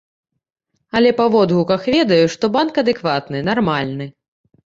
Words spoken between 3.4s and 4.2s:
нармальны.